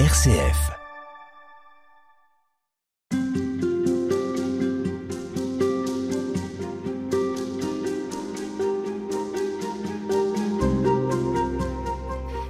[0.00, 0.72] RCF.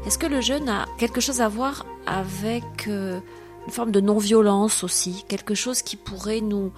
[0.06, 3.20] Est-ce que le jeûne a quelque chose à voir avec euh,
[3.66, 6.72] une forme de non-violence aussi, quelque chose qui pourrait nous,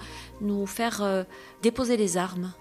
[0.65, 1.23] faire euh,
[1.61, 2.51] déposer les armes?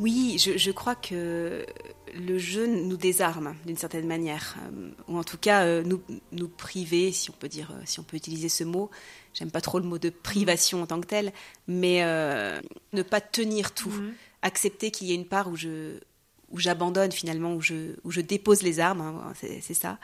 [0.00, 1.66] Oui, je, je, crois que
[2.14, 6.00] le jeûne nous désarme d'une certaine manière, euh, ou en tout cas euh, nous,
[6.32, 8.90] nous priver, si on peut dire, euh, si on peut utiliser ce mot.
[9.34, 11.34] J'aime pas trop le mot de privation en tant que tel,
[11.68, 12.00] mais
[12.92, 14.12] ne pas tenir tout, mmh.
[14.42, 15.98] accepter qu'il y ait une part où je
[16.50, 19.98] où j'abandonne finalement, où je, où je dépose les armes, hein, c'est ça,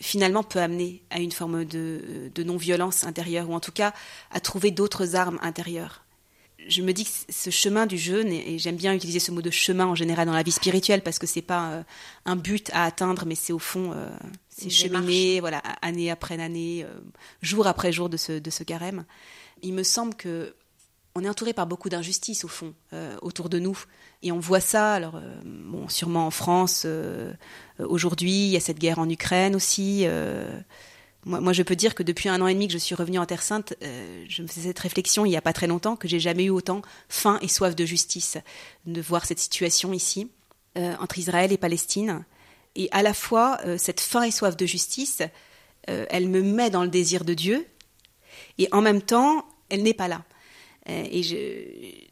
[0.00, 3.92] finalement peut amener à une forme de, de non-violence intérieure, ou en tout cas
[4.30, 6.02] à trouver d'autres armes intérieures
[6.68, 9.50] je me dis que ce chemin du jeûne, et, j'aime bien utiliser ce mot de
[9.50, 11.82] chemin en général dans la vie spirituelle parce que c'est pas euh,
[12.24, 14.08] un but à atteindre, mais c'est au fond, euh,
[14.48, 17.00] c'est cheminer, voilà, année après année, euh,
[17.40, 19.04] jour après jour de ce, de ce carême.
[19.62, 20.54] Il me semble que
[21.14, 22.72] on est entouré par beaucoup d'injustices au fond
[23.20, 23.78] autour de nous,
[24.22, 24.94] et on voit ça.
[24.94, 26.86] Alors, bon, sûrement en France
[27.78, 30.06] aujourd'hui, il y a cette guerre en Ukraine aussi.
[31.24, 33.26] Moi, je peux dire que depuis un an et demi que je suis revenue en
[33.26, 36.08] Terre Sainte, euh, je me faisais cette réflexion il n'y a pas très longtemps que
[36.08, 38.38] j'ai jamais eu autant faim et soif de justice
[38.86, 40.32] de voir cette situation ici
[40.76, 42.24] euh, entre Israël et Palestine.
[42.74, 45.22] Et à la fois, euh, cette faim et soif de justice,
[45.86, 47.66] elle me met dans le désir de Dieu,
[48.58, 50.22] et en même temps, elle n'est pas là.
[50.86, 52.08] et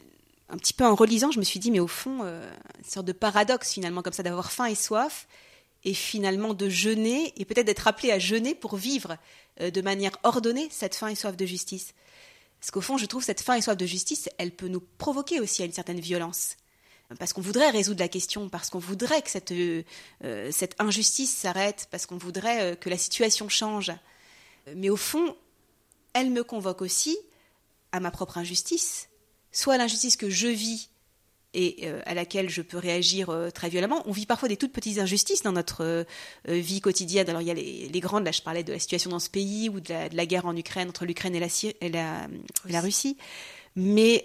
[0.48, 3.12] un petit peu en relisant, je me suis dit, mais au fond, une sorte de
[3.12, 5.28] paradoxe finalement comme ça d'avoir faim et soif,
[5.84, 9.16] et finalement de jeûner et peut-être d'être appelé à jeûner pour vivre
[9.60, 11.94] euh, de manière ordonnée cette faim et soif de justice.
[12.60, 15.40] Parce qu'au fond, je trouve cette faim et soif de justice, elle peut nous provoquer
[15.40, 16.56] aussi à une certaine violence.
[17.18, 19.82] Parce qu'on voudrait résoudre la question, parce qu'on voudrait que cette, euh,
[20.52, 23.90] cette injustice s'arrête, parce qu'on voudrait euh, que la situation change.
[24.76, 25.34] Mais au fond,
[26.12, 27.18] elle me convoque aussi
[27.92, 29.08] à ma propre injustice,
[29.50, 30.89] soit l'injustice que je vis
[31.52, 34.02] et euh, à laquelle je peux réagir euh, très violemment.
[34.06, 36.04] On vit parfois des toutes petites injustices dans notre euh,
[36.46, 37.28] vie quotidienne.
[37.28, 39.68] Alors il y a les, grandes, là je parlais de la situation dans ce pays
[39.68, 43.16] ou de la, guerre en Ukraine entre l'Ukraine et la, Russie.
[43.76, 44.24] Mais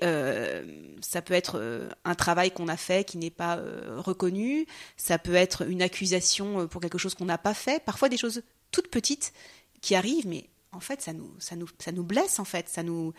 [1.02, 3.60] ça peut être un travail qu'on a fait qui n'est pas
[3.98, 4.66] reconnu,
[4.98, 8.42] ça peut être une accusation pour quelque chose qu'on n'a pas fait, parfois des choses
[8.72, 9.34] toutes petites
[9.82, 13.14] qui arrivent, mais en fait, ça nous blesse, en fait, ça nous,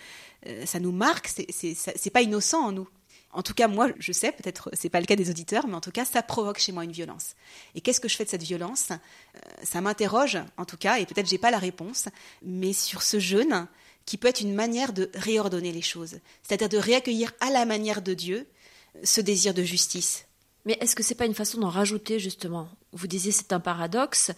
[0.65, 2.89] ça nous marque, c'est pas innocent en nous.
[3.32, 5.81] En tout cas, moi, je sais, peut-être c'est pas le cas des auditeurs, mais en
[5.81, 7.34] tout cas, ça provoque chez moi une violence.
[7.75, 8.91] Et qu'est-ce que je fais de cette violence?
[8.91, 12.06] Euh, Ça m'interroge, en tout cas, et peut-être j'ai pas la réponse,
[12.42, 13.66] mais sur ce jeûne
[14.06, 18.00] qui peut être une manière de réordonner les choses, c'est-à-dire de réaccueillir à la manière
[18.00, 18.47] de Dieu
[19.03, 20.26] ce désir de justice.
[20.65, 22.69] Mais est-ce que c'est pas une façon d'en rajouter justement?
[22.92, 24.32] Vous disiez c'est un paradoxe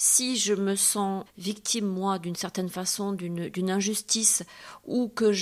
[0.00, 4.44] si je me sens victime, moi, d'une certaine façon, d'une injustice,
[4.84, 5.32] ou que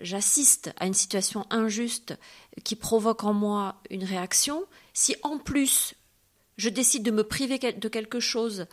[0.00, 2.18] j'assiste à une situation injuste
[2.64, 5.94] qui provoque en moi une réaction, si en plus
[6.56, 8.66] je décide de me priver de quelque chose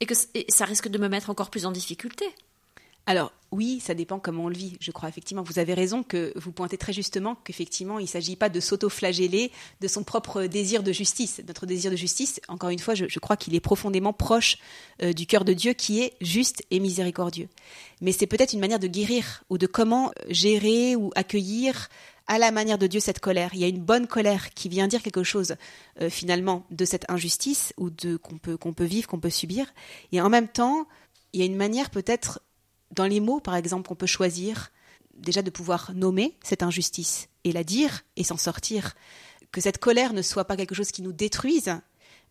[0.00, 0.14] et que
[0.48, 2.26] ça risque de me mettre encore plus en difficulté.
[3.10, 4.76] Alors oui, ça dépend comment on le vit.
[4.78, 8.36] Je crois effectivement, vous avez raison que vous pointez très justement qu'effectivement, il ne s'agit
[8.36, 9.50] pas de s'auto-flageller
[9.80, 11.42] de son propre désir de justice.
[11.48, 14.58] Notre désir de justice, encore une fois, je, crois qu'il est profondément proche
[15.02, 17.48] euh, du cœur de Dieu qui est juste et miséricordieux.
[18.00, 21.88] Mais c'est peut-être une manière de guérir ou de comment gérer ou accueillir
[22.28, 23.50] à la manière de Dieu cette colère.
[23.54, 25.56] Il y a une bonne colère qui vient dire quelque chose
[26.00, 29.66] euh, finalement de cette injustice ou de qu'on peut qu'on peut vivre, qu'on peut subir.
[30.12, 30.86] Et en même temps,
[31.32, 32.40] il y a une manière peut-être
[32.90, 34.70] dans les mots, par exemple, on peut choisir
[35.14, 38.94] déjà de pouvoir nommer cette injustice et la dire et s'en sortir.
[39.52, 41.72] Que cette colère ne soit pas quelque chose qui nous détruise,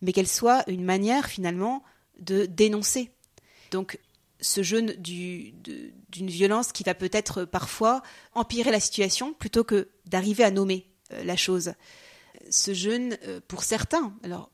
[0.00, 1.82] mais qu'elle soit une manière finalement
[2.18, 3.10] de dénoncer.
[3.70, 3.98] Donc
[4.40, 8.02] ce jeûne d'une violence qui va peut-être parfois
[8.34, 11.74] empirer la situation plutôt que d'arriver à nommer euh, la chose.
[12.48, 14.50] Ce jeûne, euh, pour certains, alors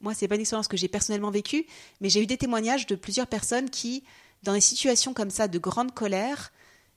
[0.00, 1.66] moi c'est pas une expérience que j'ai personnellement vécue,
[2.00, 4.04] mais j'ai eu des témoignages de plusieurs personnes qui
[4.44, 6.52] dans des situations comme ça de grande colère,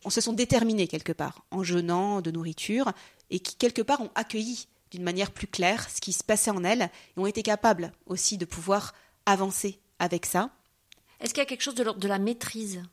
[0.05, 2.91] on se sont déterminés quelque part, en jeûnant de nourriture,
[3.29, 6.63] et qui quelque part ont accueilli d'une manière plus claire ce qui se passait en
[6.63, 8.93] elles, et ont été capables aussi de pouvoir
[9.25, 10.51] avancer avec ça.
[11.19, 12.83] Est-ce qu'il y a quelque chose de l'ordre de la maîtrise?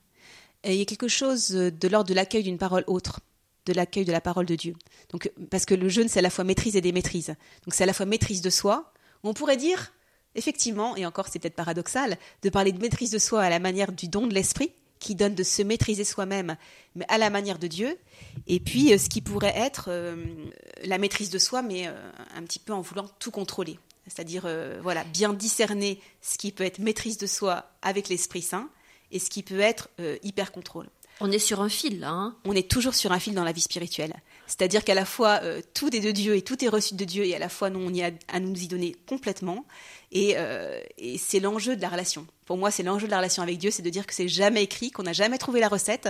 [0.65, 3.19] Il y a quelque chose de l'ordre de l'accueil d'une parole autre,
[3.67, 4.73] de l'accueil de la parole de Dieu.
[5.09, 7.35] Donc, parce que le jeûne, c'est à la fois maîtrise et démaîtrise.
[7.63, 8.91] Donc c'est à la fois maîtrise de soi,
[9.23, 9.93] on pourrait dire
[10.35, 13.91] effectivement, et encore c'est peut-être paradoxal, de parler de maîtrise de soi à la manière
[13.91, 16.57] du don de l'esprit, qui donne de se maîtriser soi-même,
[16.95, 17.97] mais à la manière de Dieu,
[18.47, 20.15] et puis euh, ce qui pourrait être euh,
[20.83, 21.93] la maîtrise de soi, mais euh,
[22.35, 23.79] un petit peu en voulant tout contrôler.
[24.07, 24.47] C'est-à-dire,
[24.83, 28.69] voilà, bien discerner ce qui peut être maîtrise de soi avec l'Esprit Saint,
[29.11, 29.89] et ce qui peut être
[30.21, 30.87] hyper contrôle.
[31.21, 32.09] On est sur un fil là.
[32.09, 34.13] Hein on est toujours sur un fil dans la vie spirituelle.
[34.47, 37.25] C'est-à-dire qu'à la fois euh, tout est de Dieu et tout est reçu de Dieu
[37.25, 39.65] et à la fois nous on y a à nous y donner complètement.
[40.11, 42.27] Et, euh, et c'est l'enjeu de la relation.
[42.45, 44.63] Pour moi, c'est l'enjeu de la relation avec Dieu, c'est de dire que c'est jamais
[44.63, 46.09] écrit, qu'on n'a jamais trouvé la recette,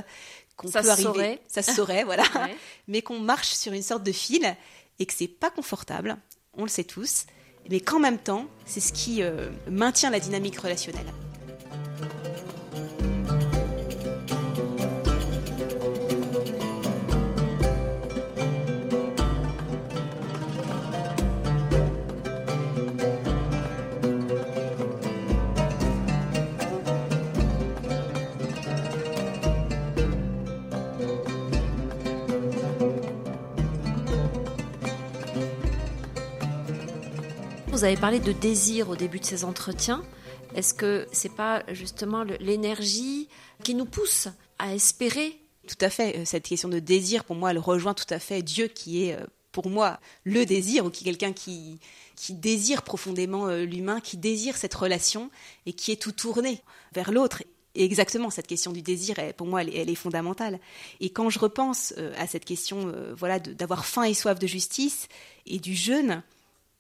[0.57, 1.42] qu'on peut arriver, saurait.
[1.48, 2.56] ça se saurait, voilà, Ouais.
[2.88, 4.56] mais qu'on marche sur une sorte de fil
[5.00, 6.18] et que c'est pas confortable.
[6.54, 7.25] On le sait tous,
[7.69, 11.08] mais qu'en même temps, c'est ce qui euh, maintient la dynamique relationnelle.
[37.67, 40.03] Vous avez parlé de désir au début de ces entretiens.
[40.56, 43.27] Est-ce que c'est pas justement l'énergie
[43.63, 44.27] qui nous pousse
[44.59, 45.38] à espérer?
[45.67, 46.17] Tout à fait.
[46.17, 49.15] Euh, Cette question de désir, pour moi, elle rejoint tout à fait Dieu qui est,
[49.19, 51.79] euh, pour moi, le désir, ou qui est quelqu'un qui,
[52.15, 55.29] qui désire profondément euh, l'humain, qui désire cette relation
[55.65, 56.62] et qui est tout tourné
[56.94, 57.44] vers l'autre.
[57.73, 60.59] Et exactement, cette question du désir, pour moi, elle, est- fondamentale.
[61.01, 65.09] Et quand je repense à cette question, voilà, d'avoir faim et soif de justice
[65.45, 66.23] et du jeûne,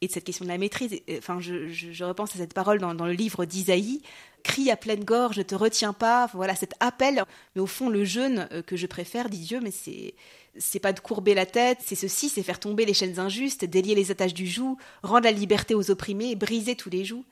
[0.07, 3.45] de cette question de la maîtrise, enfin, je, repense à cette parole dans, le livre
[3.45, 4.01] d'Isaïe,
[4.43, 7.23] crie à pleine gorge, ne te retiens pas, voilà, cet appel.
[7.55, 10.13] Mais au fond, le jeûne euh, que je préfère, dit Dieu, mais c'est
[10.57, 13.93] c'est pas de courber la tête, c'est ceci, c'est faire tomber les chaînes injustes, délier
[13.93, 17.25] les attaches du joug, rendre la liberté aux opprimés, briser tous les jougs.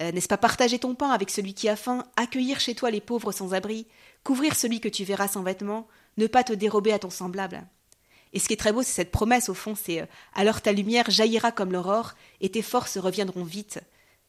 [0.00, 3.00] Euh, N'est-ce pas partager ton pain avec celui qui a faim, accueillir chez toi les
[3.00, 3.86] pauvres sans abri,
[4.24, 5.86] couvrir celui que tu verras sans vêtements,
[6.16, 7.64] ne pas te dérober à ton semblable?
[8.34, 10.72] Et ce qui est très beau, c'est cette promesse au fond, c'est euh, alors ta
[10.72, 13.80] lumière jaillira comme l'aurore, et tes forces reviendront vite.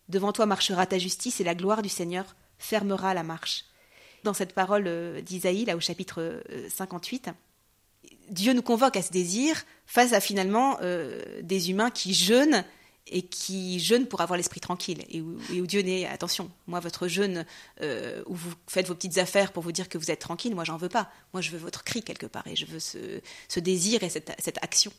[0.08, 3.66] Devant toi marchera ta justice, et la gloire du Seigneur fermera la marche.
[4.24, 7.30] Dans cette parole euh, d'Isaïe, là au chapitre euh, 58,
[8.30, 12.64] Dieu nous convoque à ce désir face à finalement euh, des humains qui jeûnent
[13.08, 16.80] et qui jeûnent pour avoir l'esprit tranquille et où, et où Dieu n'est attention moi
[16.80, 17.46] votre jeûne
[17.82, 20.64] euh, où vous faites vos petites affaires pour vous dire que vous êtes tranquille moi
[20.64, 21.12] j'en veux pas.
[21.34, 24.58] Moi je veux votre cri quelque part et je veux ce, désir et cette, cette
[24.64, 24.92] action.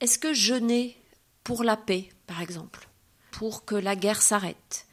[0.00, 0.96] Est-ce que jeûner
[1.42, 2.88] pour la paix, par exemple,
[3.30, 4.86] pour que la guerre s'arrête,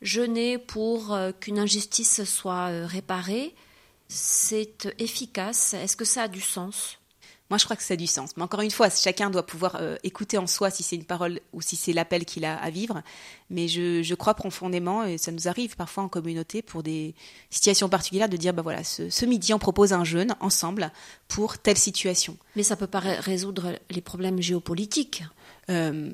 [0.00, 3.54] jeûner pour euh, qu'une injustice soit euh, réparée,
[4.08, 5.74] c'est efficace?
[5.74, 6.98] Est-ce que ça a du sens?
[7.50, 8.36] Moi, je crois que ça a du sens.
[8.36, 11.40] Mais encore une fois, chacun doit pouvoir euh, écouter en soi si c'est une parole
[11.54, 13.02] ou si c'est l'appel qu'il a à vivre.
[13.48, 17.14] Mais je, je crois profondément, et ça nous arrive parfois en communauté pour des
[17.48, 20.92] situations particulières, de dire, bah voilà, ce, ce midi, on propose un jeûne ensemble
[21.26, 22.36] pour telle situation.
[22.54, 25.24] Mais ça peut pas ré- résoudre les problèmes géopolitiques.
[25.70, 26.10] Euh,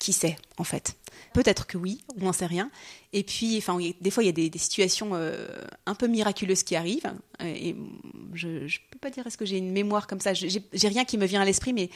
[0.00, 0.96] qui sait, en fait
[1.32, 2.72] Peut-être que oui, on n'en sait rien.
[3.12, 5.46] Et puis, enfin, des fois, il y a des, situations euh,
[5.86, 7.12] un peu miraculeuses qui arrivent.
[7.44, 7.76] Et
[8.34, 10.34] je ne peux pas dire est-ce que j'ai une mémoire comme ça.
[10.34, 11.90] J'ai rien qui me vient à l'esprit, mais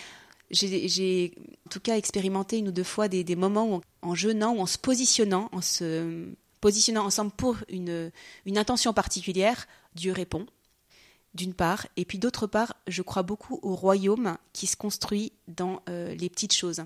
[0.50, 1.32] j'ai
[1.66, 4.66] en tout cas expérimenté une ou deux fois des, moments où, en, jeûnant ou en
[4.66, 6.28] se positionnant, en se
[6.60, 8.12] positionnant ensemble pour une,
[8.46, 9.66] une intention particulière,
[9.96, 10.46] Dieu répond
[11.34, 15.82] d'une part, et puis d'autre part, je crois beaucoup au royaume qui se construit dans
[15.88, 16.84] euh, les petites choses.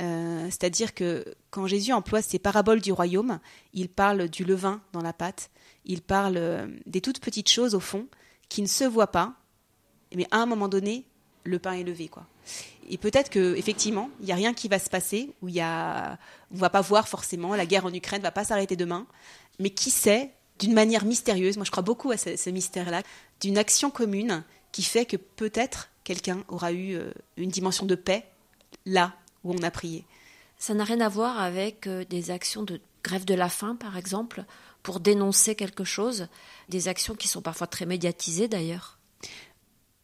[0.00, 3.38] Euh, C'est-à-dire que quand Jésus emploie ces paraboles du royaume,
[3.72, 5.50] il parle du levain dans la pâte,
[5.84, 8.06] il parle euh, des toutes petites choses au fond
[8.48, 9.34] qui ne se voient pas,
[10.14, 11.04] mais à un moment donné,
[11.44, 12.26] le pain est levé, quoi.
[12.88, 16.18] Et peut-être que effectivement, il y a rien qui va se passer où il a,
[16.54, 19.06] on va pas voir forcément la guerre en Ukraine va pas s'arrêter demain,
[19.58, 23.02] mais qui sait, d'une manière mystérieuse, moi je crois beaucoup à ce, ce mystère-là,
[23.40, 28.26] d'une action commune qui fait que peut-être quelqu'un aura eu euh, une dimension de paix
[28.84, 29.14] là
[29.46, 30.04] où on a prié.
[30.58, 33.96] Ça n'a rien à voir avec euh, des actions de grève de la faim, par
[33.96, 34.44] exemple,
[34.82, 36.28] pour dénoncer quelque chose,
[36.68, 38.98] des actions qui sont parfois très médiatisées d'ailleurs.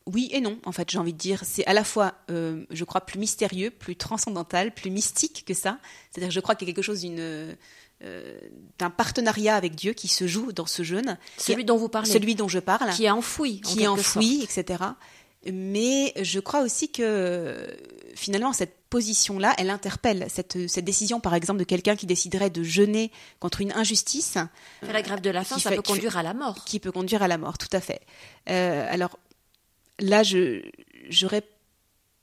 [0.07, 1.41] Oui et non, en fait, j'ai envie de dire.
[1.45, 5.79] C'est à la fois, euh, je crois, plus mystérieux, plus transcendantal, plus mystique que ça.
[6.11, 8.41] C'est-à-dire je crois qu'il y a quelque chose d'une, euh,
[8.81, 11.19] d'un partenariat avec Dieu qui se joue dans ce jeûne.
[11.39, 12.91] Celui dont vous parlez, Celui dont je parle.
[12.91, 14.59] qui est enfoui, en qui est enfoui, sorte.
[14.59, 14.85] etc.
[15.51, 17.67] Mais je crois aussi que
[18.15, 22.63] finalement cette position-là, elle interpelle cette, cette décision, par exemple, de quelqu'un qui déciderait de
[22.63, 24.33] jeûner contre une injustice,
[24.81, 26.65] Faire la grève de la faim, qui ça fait- peut fait- conduire à la mort.
[26.65, 28.03] qui peut conduire à la mort, tout à fait.
[28.51, 29.19] Euh, alors
[29.99, 30.63] là, je
[31.09, 31.43] j'aurais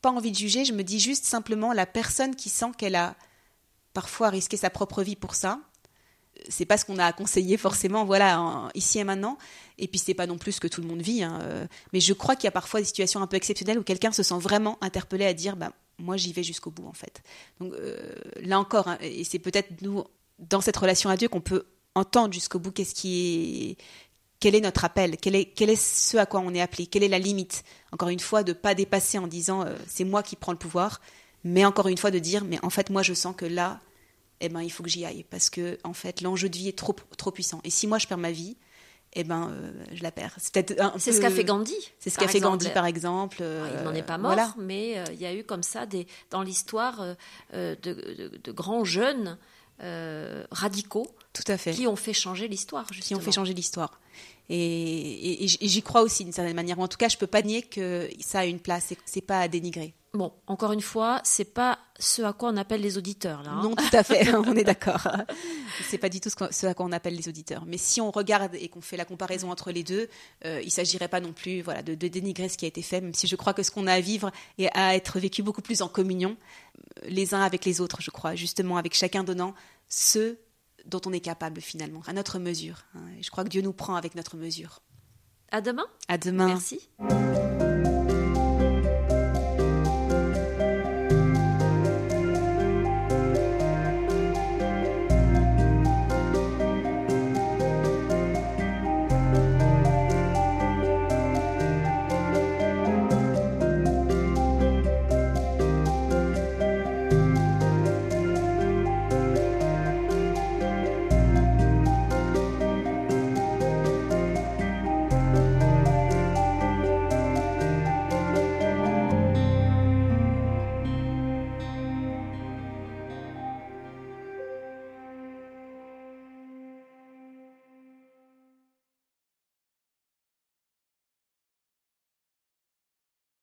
[0.02, 3.16] pas envie de juger, je me dis juste simplement la personne qui sent qu'elle a
[3.94, 5.60] parfois risqué sa propre vie pour ça.
[6.48, 9.38] C'est pas ce qu'on a à conseiller forcément, voilà, ici et maintenant.
[9.78, 11.24] Et puis c'est pas non plus ce que tout le monde vit.
[11.24, 13.84] hein, euh, Mais je crois qu'il y a parfois des situations un peu exceptionnelles où
[13.84, 17.22] quelqu'un se sent vraiment interpellé à dire, bah moi j'y vais jusqu'au bout en fait.
[17.60, 20.04] Donc euh, là encore, hein, et c'est peut-être nous
[20.40, 21.66] dans cette relation à Dieu qu'on peut
[21.96, 23.84] entendre jusqu'au bout qu'est-ce qui est,
[24.40, 27.04] quel est notre appel, quel est, quel est ce à quoi on est appelé, quelle
[27.04, 27.64] est la limite.
[27.92, 31.02] Encore une fois, de pas dépasser en disant euh, c'est moi qui prends le pouvoir,
[31.44, 33.82] mais encore une fois de dire mais en fait moi je sens que là,
[34.42, 36.78] eh ben il faut que j'y aille parce que en fait l'enjeu de vie est
[36.78, 37.60] trop trop puissant.
[37.64, 38.58] Et si moi je perds ma vie,
[39.14, 40.36] eh ben euh, je la perds.
[40.38, 41.76] C'est C'est ce qu'a fait Gandhi.
[42.00, 43.42] C'est ce qu'a fait Gandhi par exemple.
[43.42, 46.08] Ah, il n'en est pas mort, mais euh, il y a eu comme ça des
[46.30, 47.16] dans l'histoire
[47.54, 49.38] de, de, grands jeunes
[50.52, 51.08] radicaux.
[51.34, 51.72] Tout à fait.
[51.72, 54.00] Qui ont fait changer l'histoire, Qui ont fait changer l'histoire.
[54.50, 56.80] Et, j'y crois aussi d'une certaine manière.
[56.80, 58.94] en tout cas, je peux pas nier que ça a une place.
[59.06, 59.94] C'est pas à dénigrer.
[60.14, 63.52] Bon, encore une fois, c'est pas ce à quoi on appelle les auditeurs là.
[63.52, 63.62] Hein.
[63.62, 64.34] Non, tout à fait.
[64.36, 65.08] on est d'accord.
[65.88, 67.66] C'est pas du tout ce, à quoi on appelle les auditeurs.
[67.68, 70.10] Mais si on regarde et qu'on fait la comparaison entre les deux,
[70.46, 73.02] euh, il s'agirait pas non plus, voilà, de, dénigrer ce qui a été fait.
[73.02, 75.62] Même si je crois que ce qu'on a à vivre et à être vécu beaucoup
[75.62, 76.38] plus en communion,
[77.04, 79.54] euh, les uns avec les autres, je crois, justement avec chacun donnant
[79.90, 80.38] ce
[80.86, 82.86] dont on est capable finalement, à notre mesure.
[82.96, 83.02] Hein.
[83.22, 84.82] je crois que Dieu nous prend avec notre mesure.
[85.52, 85.86] À demain.
[86.08, 86.48] À demain.
[86.48, 86.90] Merci.